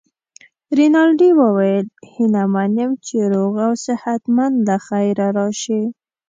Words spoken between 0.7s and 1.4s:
رینالډي